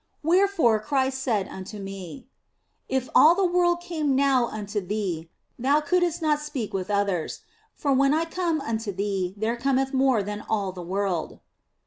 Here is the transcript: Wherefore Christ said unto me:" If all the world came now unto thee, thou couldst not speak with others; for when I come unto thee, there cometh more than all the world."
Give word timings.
Wherefore 0.23 0.79
Christ 0.79 1.21
said 1.21 1.47
unto 1.47 1.77
me:" 1.77 2.25
If 2.89 3.07
all 3.13 3.35
the 3.35 3.45
world 3.45 3.81
came 3.81 4.15
now 4.15 4.47
unto 4.47 4.81
thee, 4.81 5.29
thou 5.59 5.79
couldst 5.79 6.23
not 6.23 6.39
speak 6.41 6.73
with 6.73 6.89
others; 6.89 7.41
for 7.75 7.93
when 7.93 8.11
I 8.11 8.25
come 8.25 8.61
unto 8.61 8.91
thee, 8.91 9.35
there 9.37 9.55
cometh 9.55 9.93
more 9.93 10.23
than 10.23 10.41
all 10.49 10.71
the 10.71 10.81
world." 10.81 11.39